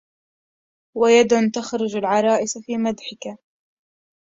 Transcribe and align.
ويد 0.97 1.51
تخرج 1.55 1.95
العرائس 1.95 2.57
في 2.57 2.77
مدحك 2.77 3.37